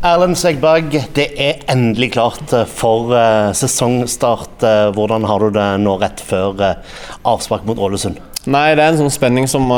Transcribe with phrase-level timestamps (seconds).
[0.00, 4.62] Erlend Segberg, det er endelig klart for uh, sesongstart.
[4.64, 6.56] Uh, hvordan har du det nå rett før
[7.28, 8.16] avspark mot Ålesund?
[8.48, 9.68] Nei, Det er en sånn spenning som,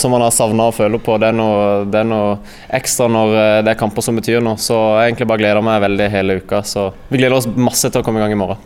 [0.00, 1.18] som man har savna å føle på.
[1.20, 2.38] Det er, noe, det er, noe,
[2.72, 3.36] ekstra når
[3.66, 4.56] det er kamper som betyr noe.
[4.56, 6.62] Så jeg egentlig bare gleder meg veldig hele uka.
[6.64, 8.62] Så vi gleder oss masse til å komme i gang i morgen.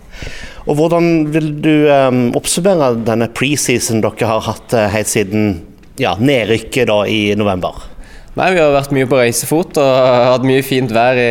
[0.71, 5.57] Og Hvordan vil du um, oppsummere denne preseason dere har hatt helt siden
[5.99, 7.90] ja, nedrykket da i november?
[8.39, 9.95] Nei, Vi har vært mye på reisefot og
[10.31, 11.31] hatt mye fint vær i,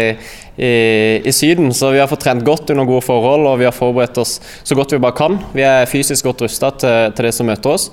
[0.60, 0.72] i,
[1.24, 1.72] i, Syden.
[1.76, 4.76] Så vi har fått trent godt under gode forhold og vi har forberedt oss så
[4.76, 5.38] godt vi bare kan.
[5.56, 7.88] Vi er fysisk godt rusta til, til, det som møter oss.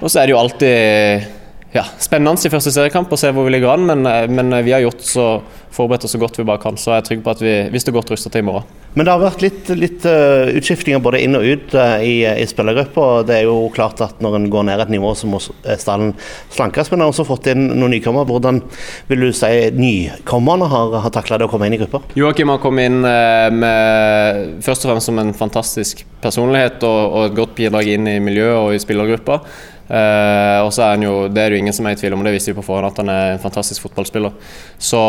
[0.00, 1.28] Og så er det jo alltid
[1.74, 4.84] ja, spennende i første seriekamp å se hvor vi ligger an, men, men vi har
[4.86, 5.28] gjort så
[5.74, 6.78] forberedt oss så godt vi bare kan.
[6.80, 8.68] Så jeg er trygg på at vi, vi står godt rusta til i morgen.
[8.96, 12.46] Men det har vært litt, litt uh, utskiftinger både inn og ut uh, i, i
[12.48, 13.04] spillergruppa.
[13.28, 16.14] Det er jo klart at når en går ned et nivå, så må stallen
[16.54, 16.90] slankes.
[16.90, 18.26] Men en har også fått inn noen nykommere.
[18.32, 18.62] Hvordan
[19.10, 22.02] vil du si nykommerne har, har takla det å komme inn i gruppa?
[22.18, 27.28] Joakim har kommet inn uh, med, først og fremst som en fantastisk personlighet og, og
[27.28, 29.42] et godt bidrag inn i miljøet og i spillergruppa.
[29.88, 32.12] Uh, og så er han jo, Det er det jo ingen som er i tvil
[32.12, 34.34] om, det visste vi på forhånd, at han er en fantastisk fotballspiller.
[34.76, 35.00] Så,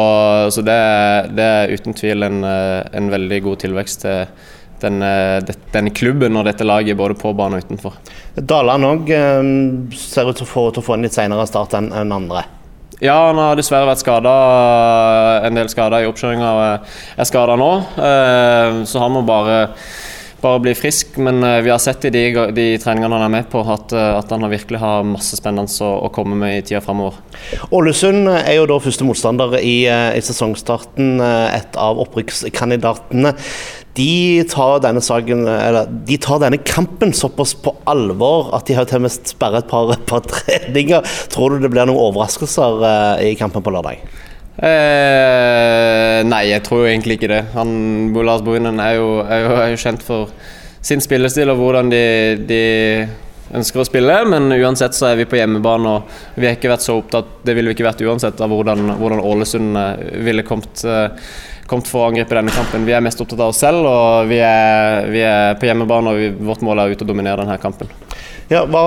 [0.55, 0.77] så det,
[1.35, 4.21] det, er uten tvil en, eh, en veldig god tilvekst til
[4.79, 5.11] denne,
[5.73, 7.97] denne, klubben og dette laget, både på banen og utenfor.
[8.39, 9.11] Daland òg
[9.99, 12.45] ser ut til å få, til å få en litt senere start enn en andre.
[13.03, 14.31] Ja, han har dessverre vært skada.
[15.47, 16.49] En del skader i oppkjøringa.
[17.19, 17.69] Er skada nå.
[18.87, 19.61] Så han må bare
[20.41, 21.17] bare bli frisk.
[21.21, 22.23] Men uh, vi har sett i de,
[22.55, 25.91] de, treningene han er med på, at, uh, at han virkelig har masse spennende å,
[26.07, 27.19] å komme med i tida framover.
[27.75, 31.19] Ålesund er jo da første motstander i, uh, i sesongstarten.
[31.19, 33.33] Et av opprykkskandidatene.
[33.97, 35.43] De tar, saken,
[36.07, 40.23] de tar denne kampen såpass på alvor at de har til sperret et par, par
[40.31, 41.19] treninger.
[41.33, 44.05] Tror du det blir noen overraskelser i kampen på lørdag?
[44.59, 47.43] Eh, nei, jeg tror egentlig ikke det.
[47.55, 47.69] Han,
[48.27, 50.33] Lars Brunnen er er, er jo, kjent for
[50.83, 52.03] sin spillestil og hvordan de,
[52.49, 52.63] de,
[53.55, 54.17] ønsker å spille.
[54.29, 57.55] Men uansett så er vi på hjemmebane, og vi har ikke vært så opptatt Det
[57.55, 61.31] ville vi ikke vært uansett av hvordan, hvordan Ålesund eh, ville kommet, eh,
[61.69, 62.87] kommet, for å angripe denne kampen.
[62.89, 66.19] Vi er mest opptatt av oss selv, og vi er, vi er på hjemmebane, og
[66.19, 67.95] vi, vårt mål er ute å dominere denne kampen.
[68.49, 68.81] Ja, hva,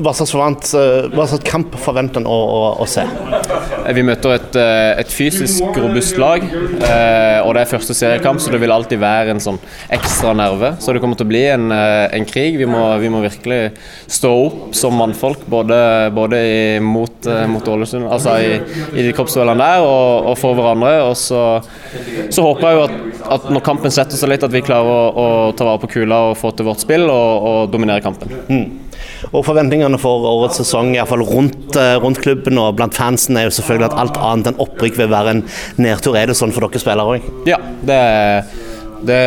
[0.00, 3.02] hva, slags forvent, eh, hva, slags kamp forventer en å, å, å, se?
[3.92, 6.40] Vi møter et, eh, et fysisk robust lag.
[6.40, 9.58] Eh, og det er første seriekamp, så det vil alltid være en sånn
[9.92, 10.70] ekstra nerve.
[10.80, 12.56] Så det kommer til å bli en, en krig.
[12.56, 13.74] Vi må, vi må, virkelig
[14.08, 15.82] stå opp som mannfolk, både,
[16.16, 18.56] både i, mot, mot, Ålesund, altså i,
[18.96, 20.94] i de kroppsduellene der, og, og, for hverandre.
[21.10, 21.44] Og så,
[22.32, 25.24] så håper jeg jo at, at, når kampen setter seg litt, at vi klarer å,
[25.24, 25.26] å
[25.56, 28.32] ta vare på kula og få til vårt spill og, og dominere kampen.
[28.48, 28.84] Mm.
[29.32, 33.38] Og Forventningene for årets sesong i hvert fall rundt, eh, rundt, klubben og blant fansen
[33.40, 35.42] er jo selvfølgelig at alt annet enn opprykk vil være en
[35.80, 36.18] nedtur.
[36.18, 37.28] Er det sånn for dere spillere òg?
[37.48, 38.00] Ja, det,
[39.08, 39.20] det,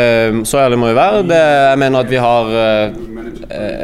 [0.50, 1.24] så ærlig må vi være.
[1.28, 3.00] Det, jeg mener at vi har eh,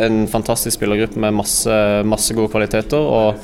[0.07, 2.99] en fantastisk spillergruppe med masse, masse gode kvaliteter.
[2.99, 3.41] og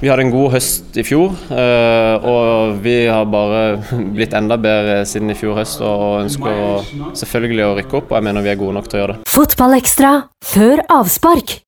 [0.00, 3.62] vi hadde en god høst i fjor, eh, og vi har bare
[4.16, 8.28] blitt enda bedre siden i fjor høst og ønsker selvfølgelig å rykke opp, og jeg
[8.28, 9.32] mener vi er gode nok til å gjøre det.
[9.32, 10.12] Fotballekstra
[10.54, 11.56] før avspark.